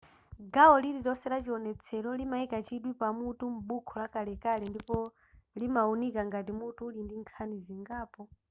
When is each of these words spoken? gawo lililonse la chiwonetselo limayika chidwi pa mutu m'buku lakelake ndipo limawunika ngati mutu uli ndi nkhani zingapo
gawo 0.53 0.75
lililonse 0.83 1.25
la 1.29 1.37
chiwonetselo 1.43 2.09
limayika 2.19 2.57
chidwi 2.67 2.91
pa 2.99 3.07
mutu 3.19 3.45
m'buku 3.55 3.93
lakelake 4.01 4.51
ndipo 4.71 4.97
limawunika 5.59 6.19
ngati 6.27 6.51
mutu 6.59 6.81
uli 6.87 6.99
ndi 7.03 7.15
nkhani 7.21 7.57
zingapo 7.65 8.21